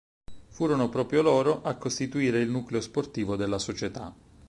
Furono 0.47 0.89
proprio 0.89 1.21
loro 1.21 1.61
a 1.61 1.75
costituire 1.75 2.39
il 2.39 2.49
nucleo 2.49 2.81
sportivo 2.81 3.35
della 3.35 3.59
società. 3.59 4.11